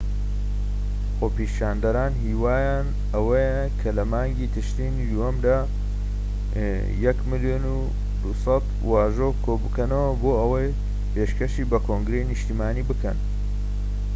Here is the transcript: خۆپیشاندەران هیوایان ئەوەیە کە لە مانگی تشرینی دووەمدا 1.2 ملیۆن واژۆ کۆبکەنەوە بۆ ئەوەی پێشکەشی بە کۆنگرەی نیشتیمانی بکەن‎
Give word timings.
خۆپیشاندەران 1.17 2.13
هیوایان 2.25 2.85
ئەوەیە 3.13 3.61
کە 3.79 3.89
لە 3.97 4.03
مانگی 4.11 4.51
تشرینی 4.55 5.07
دووەمدا 5.11 5.57
1.2 7.03 7.29
ملیۆن 7.31 7.63
واژۆ 8.91 9.29
کۆبکەنەوە 9.45 10.11
بۆ 10.21 10.31
ئەوەی 10.41 10.75
پێشکەشی 11.13 11.69
بە 11.71 11.77
کۆنگرەی 11.87 12.27
نیشتیمانی 12.31 12.87
بکەن‎ 12.89 13.17